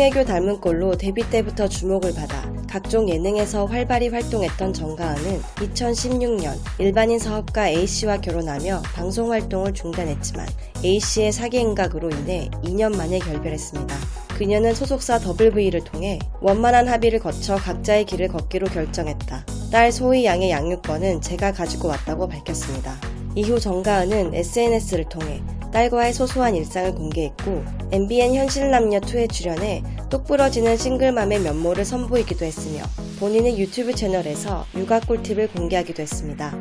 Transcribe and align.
송혜교 0.00 0.24
닮은 0.24 0.62
꼴로 0.62 0.96
데뷔 0.96 1.28
때부터 1.28 1.68
주목을 1.68 2.14
받아 2.14 2.50
각종 2.66 3.06
예능에서 3.06 3.66
활발히 3.66 4.08
활동했던 4.08 4.72
정가은은 4.72 5.42
2016년 5.56 6.56
일반인 6.78 7.18
사업가 7.18 7.68
A씨와 7.68 8.22
결혼하며 8.22 8.80
방송 8.94 9.30
활동을 9.30 9.74
중단했지만 9.74 10.48
A씨의 10.82 11.32
사기 11.32 11.58
행각으로 11.58 12.08
인해 12.08 12.48
2년 12.64 12.96
만에 12.96 13.18
결별했습니다. 13.18 13.94
그녀는 14.38 14.74
소속사 14.74 15.20
WV를 15.20 15.84
통해 15.84 16.18
원만한 16.40 16.88
합의를 16.88 17.18
거쳐 17.18 17.56
각자의 17.56 18.06
길을 18.06 18.28
걷기로 18.28 18.68
결정했다. 18.68 19.44
딸 19.70 19.92
소희 19.92 20.24
양의 20.24 20.50
양육권은 20.50 21.20
제가 21.20 21.52
가지고 21.52 21.88
왔다고 21.88 22.26
밝혔습니다. 22.26 22.96
이후 23.34 23.60
정가은은 23.60 24.32
SNS를 24.32 25.10
통해 25.10 25.42
딸과의 25.72 26.14
소소한 26.14 26.56
일상을 26.56 26.94
공개했고 26.94 27.79
MBN 27.92 28.34
현실남녀2에 28.34 29.32
출연해 29.32 29.82
똑부러지는 30.10 30.76
싱글맘의 30.76 31.40
면모를 31.40 31.84
선보이기도 31.84 32.44
했으며 32.44 32.84
본인의 33.18 33.58
유튜브 33.58 33.92
채널에서 33.94 34.64
육아 34.76 35.00
꿀팁을 35.00 35.48
공개하기도 35.48 36.00
했습니다. 36.00 36.56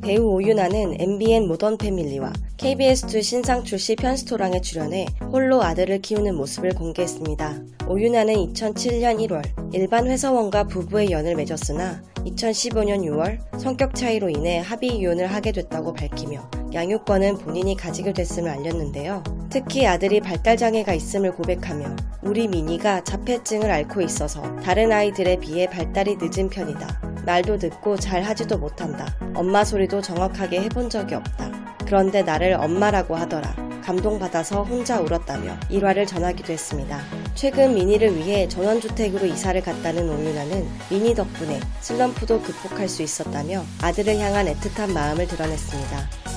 배우 0.00 0.22
오윤아는 0.34 0.96
MBN 0.98 1.46
모던 1.46 1.78
패밀리와 1.78 2.32
KBS2 2.58 3.22
신상 3.22 3.64
출시 3.64 3.96
편스토랑에 3.96 4.60
출연해 4.60 5.06
홀로 5.32 5.62
아들을 5.62 6.00
키우는 6.00 6.34
모습을 6.36 6.74
공개했습니다. 6.74 7.62
오윤아는 7.88 8.34
2007년 8.34 9.26
1월 9.26 9.42
일반 9.74 10.06
회사원과 10.06 10.64
부부의 10.64 11.10
연을 11.10 11.36
맺었으나 11.36 12.02
2015년 12.16 13.02
6월 13.02 13.38
성격 13.58 13.94
차이로 13.94 14.30
인해 14.30 14.58
합의 14.58 14.96
이혼을 14.96 15.26
하게 15.26 15.52
됐다고 15.52 15.92
밝히며 15.92 16.63
양육권은 16.74 17.38
본인이 17.38 17.76
가지게 17.76 18.12
됐음을 18.12 18.50
알렸는데요. 18.50 19.22
특히 19.48 19.86
아들이 19.86 20.20
발달장애가 20.20 20.92
있음을 20.92 21.32
고백하며 21.32 21.94
우리 22.22 22.48
미니가 22.48 23.04
자폐증을 23.04 23.70
앓고 23.70 24.00
있어서 24.00 24.42
다른 24.56 24.90
아이들에 24.90 25.36
비해 25.36 25.70
발달이 25.70 26.16
늦은 26.20 26.50
편이다. 26.50 27.22
말도 27.24 27.58
듣고 27.58 27.96
잘 27.96 28.22
하지도 28.22 28.58
못한다. 28.58 29.16
엄마 29.34 29.64
소리도 29.64 30.02
정확하게 30.02 30.62
해본 30.62 30.90
적이 30.90 31.14
없다. 31.14 31.52
그런데 31.86 32.22
나를 32.22 32.54
엄마라고 32.54 33.14
하더라. 33.14 33.54
감동받아서 33.84 34.64
혼자 34.64 35.00
울었다며 35.00 35.56
일화를 35.68 36.06
전하기도 36.06 36.52
했습니다. 36.52 37.00
최근 37.34 37.74
미니를 37.74 38.16
위해 38.16 38.48
전원주택으로 38.48 39.26
이사를 39.26 39.60
갔다는 39.60 40.08
오윤아는 40.08 40.66
미니 40.90 41.14
덕분에 41.14 41.60
슬럼프도 41.80 42.40
극복할 42.40 42.88
수 42.88 43.02
있었다며 43.02 43.62
아들을 43.82 44.18
향한 44.18 44.46
애틋한 44.46 44.90
마음을 44.90 45.28
드러냈습니다. 45.28 46.33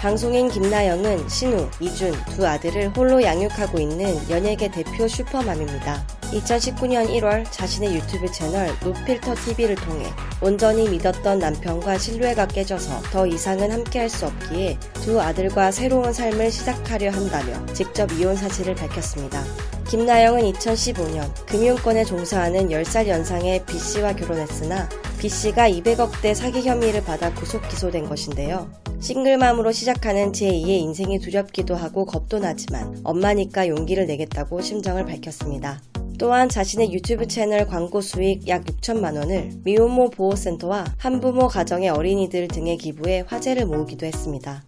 방송인 0.00 0.48
김나영은 0.48 1.28
신우, 1.28 1.68
이준 1.78 2.14
두 2.34 2.46
아들을 2.46 2.88
홀로 2.96 3.22
양육하고 3.22 3.78
있는 3.78 4.16
연예계 4.30 4.70
대표 4.70 5.06
슈퍼맘입니다. 5.06 6.02
2019년 6.22 7.06
1월 7.10 7.44
자신의 7.50 7.96
유튜브 7.96 8.26
채널 8.32 8.70
노필터 8.82 9.34
TV를 9.34 9.74
통해 9.74 10.06
온전히 10.40 10.88
믿었던 10.88 11.38
남편과 11.38 11.98
신뢰가 11.98 12.46
깨져서 12.46 13.02
더 13.12 13.26
이상은 13.26 13.70
함께할 13.70 14.08
수 14.08 14.24
없기에 14.24 14.78
두 14.94 15.20
아들과 15.20 15.70
새로운 15.70 16.14
삶을 16.14 16.50
시작하려 16.50 17.10
한다며 17.10 17.66
직접 17.74 18.10
이혼 18.12 18.34
사실을 18.36 18.74
밝혔습니다. 18.76 19.44
김나영은 19.90 20.50
2015년 20.52 21.30
금융권에 21.44 22.06
종사하는 22.06 22.70
10살 22.70 23.06
연상의 23.06 23.66
B씨와 23.66 24.14
결혼했으나 24.14 24.88
B씨가 25.20 25.68
200억대 25.68 26.34
사기 26.34 26.62
혐의를 26.62 27.04
받아 27.04 27.30
구속 27.34 27.68
기소된 27.68 28.08
것인데요. 28.08 28.70
싱글맘으로 29.00 29.70
시작하는 29.70 30.32
제2의 30.32 30.68
인생이 30.68 31.18
두렵기도 31.18 31.74
하고 31.74 32.06
겁도 32.06 32.38
나지만 32.38 32.98
엄마니까 33.04 33.68
용기를 33.68 34.06
내겠다고 34.06 34.62
심정을 34.62 35.04
밝혔습니다. 35.04 35.82
또한 36.18 36.48
자신의 36.48 36.94
유튜브 36.94 37.26
채널 37.26 37.66
광고 37.66 38.00
수익 38.00 38.48
약 38.48 38.64
6천만 38.64 39.16
원을 39.18 39.50
미혼모 39.62 40.08
보호센터와 40.08 40.86
한부모 40.96 41.48
가정의 41.48 41.90
어린이들 41.90 42.48
등의 42.48 42.78
기부에 42.78 43.24
화제를 43.26 43.66
모으기도 43.66 44.06
했습니다. 44.06 44.62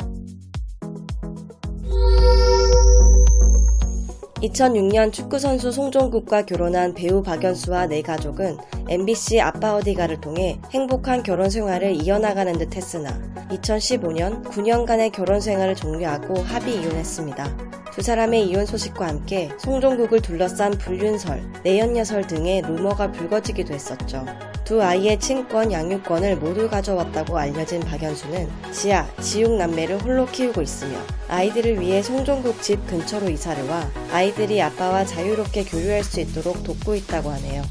2006년 4.43 5.13
축구선수 5.13 5.71
송종국과 5.71 6.47
결혼한 6.47 6.95
배우 6.95 7.23
박연수와 7.23 7.87
네 7.87 8.03
가족은 8.03 8.59
MBC 8.89 9.41
아빠 9.41 9.77
어디가를 9.77 10.21
통해 10.21 10.59
행복한 10.73 11.23
결혼 11.23 11.49
생활을 11.49 11.95
이어나가는 12.03 12.53
듯 12.59 12.75
했으나 12.75 13.21
2015년 13.51 14.43
9년간의 14.43 15.13
결혼 15.13 15.41
생활을 15.41 15.77
종료하고 15.77 16.41
합의 16.43 16.75
이혼했습니다. 16.75 17.73
두 17.93 18.03
사람의 18.03 18.49
이혼 18.49 18.67
소식과 18.67 19.07
함께 19.07 19.51
송종국을 19.59 20.21
둘러싼 20.23 20.73
불륜설, 20.73 21.41
내연녀설 21.63 22.27
등의 22.27 22.63
루머가 22.63 23.13
불거지기도 23.13 23.73
했었죠. 23.75 24.25
두 24.73 24.83
아이의 24.83 25.21
친권, 25.21 25.71
양육권을 25.71 26.37
모두 26.37 26.67
가져왔다고 26.67 27.37
알려진 27.37 27.81
박연수는 27.81 28.49
지아, 28.73 29.07
지육 29.21 29.53
남매를 29.59 30.01
홀로 30.01 30.25
키우고 30.25 30.63
있으며 30.63 30.97
아이들을 31.29 31.79
위해 31.79 32.03
송종국 32.03 32.63
집 32.63 32.87
근처로 32.87 33.29
이사를 33.29 33.69
와 33.69 33.87
아이들이 34.11 34.63
아빠와 34.63 35.05
자유롭게 35.05 35.65
교류할 35.65 36.03
수 36.03 36.21
있도록 36.21 36.65
돕고 36.65 36.95
있다고 36.95 37.29
하네요. 37.29 37.63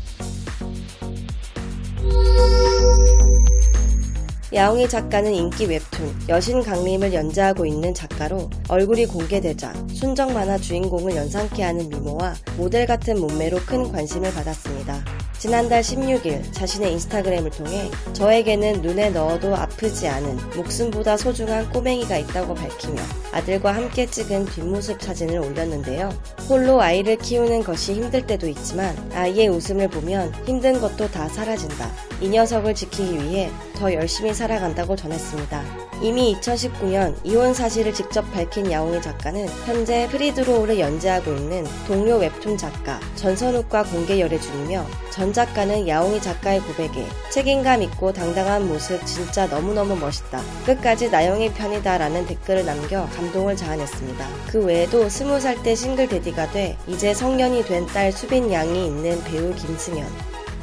야옹이 4.54 4.88
작가는 4.88 5.34
인기 5.34 5.66
웹툰 5.66 6.26
여신 6.30 6.62
강림을 6.62 7.16
연재하고 7.16 7.66
있는 7.66 7.96
작가로 7.96 8.48
얼굴이 8.68 9.08
공개되자 9.08 9.74
순정 9.92 10.36
만화 10.36 10.60
주인공을 10.60 11.16
연상케 11.16 11.64
하는 11.64 11.90
미모와 11.90 12.36
모델 12.58 12.86
같은 12.86 13.20
몸매로 13.20 13.58
큰 13.66 13.92
관심을 13.92 14.32
받았습니다. 14.32 15.04
지난달 15.41 15.81
16일 15.81 16.53
자신의 16.53 16.91
인스타그램을 16.91 17.50
통해 17.50 17.90
저에게는 18.13 18.84
눈에 18.84 19.09
넣어도 19.09 19.56
아프지 19.56 20.07
않은 20.07 20.38
목숨보다 20.56 21.18
소중한 21.18 21.68
꼬맹이가 21.72 22.16
있다고 22.16 22.53
밝히며 22.53 23.02
아들과 23.31 23.74
함께 23.74 24.06
찍은 24.06 24.46
뒷모습 24.46 25.02
사진을 25.02 25.40
올렸는데요. 25.40 26.09
홀로 26.47 26.79
아이를 26.79 27.18
키우는 27.18 27.63
것이 27.63 27.96
힘들 27.96 28.28
때도 28.28 28.47
있지만 28.50 28.96
아이의 29.16 29.47
웃음을 29.47 29.88
보면 29.88 30.31
힘든 30.46 30.79
것도 30.79 31.09
다 31.09 31.28
사라진다. 31.28 31.90
이 32.22 32.29
녀석을 32.29 32.75
지키기 32.75 33.16
위해 33.16 33.50
더 33.73 33.91
열심히 33.91 34.35
살아간다고 34.35 34.96
전했습니다. 34.96 35.91
이미 36.02 36.36
2019년 36.36 37.16
이혼 37.24 37.54
사실을 37.54 37.94
직접 37.94 38.24
밝힌 38.34 38.72
야옹이 38.72 39.02
작가는 39.04 39.48
현재 39.66 40.08
프리드로우를 40.10 40.80
연재하고 40.80 41.32
있는 41.34 41.64
동료 41.86 42.18
웹툰 42.18 42.58
작가 42.58 43.00
전선욱과 43.16 43.84
공개 43.84 44.20
열애 44.20 44.40
중이며 44.40 44.84
전 45.12 45.32
작가는 45.32 45.88
야옹이 45.88 46.20
작가의 46.22 46.60
고백에 46.62 47.06
책임감 47.30 47.84
있고 47.84 48.12
당당한 48.12 48.68
모습 48.68 49.06
진짜 49.06 49.46
너무너무 49.46 49.96
멋있다. 49.96 50.42
끝까지 50.66 51.12
나영이 51.12 51.54
편이다 51.54 52.00
라는 52.00 52.26
댓글을 52.26 52.66
남겨 52.66 53.06
감동을 53.16 53.56
자아냈습니다. 53.56 54.28
그 54.50 54.66
외에도 54.66 55.06
20살 55.06 55.62
때 55.62 55.76
싱글 55.76 56.08
대디가 56.08 56.52
돼 56.52 56.78
이제 56.88 57.14
성년이 57.14 57.66
된 57.66 57.82
딸 57.92 58.12
수빈 58.12 58.52
양이 58.54 58.86
있는 58.86 59.22
배우 59.26 59.54
김승현 59.54 60.06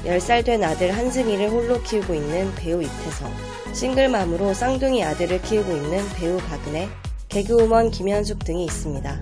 10살 0.05 0.45
된 0.45 0.63
아들 0.63 0.97
한승희를 0.97 1.51
홀로 1.51 1.83
키우고 1.83 2.15
있는 2.15 2.55
배우 2.55 2.83
이태성, 2.83 3.33
싱글맘으로 3.73 4.55
쌍둥이 4.55 5.05
아들을 5.05 5.43
키우고 5.43 5.71
있는 5.73 6.09
배우 6.17 6.39
박은혜, 6.39 6.89
개그우먼 7.29 7.91
김현숙 7.91 8.45
등이 8.45 8.65
있습니다. 8.65 9.21